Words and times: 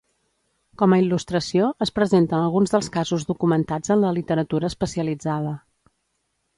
Com 0.81 0.95
a 0.95 0.97
il·lustració 1.03 1.67
es 1.87 1.93
presenten 1.99 2.39
alguns 2.47 2.75
dels 2.77 2.91
casos 2.97 3.29
documentats 3.35 3.97
en 3.97 4.05
la 4.07 4.15
literatura 4.19 4.73
especialitzada. 4.75 5.57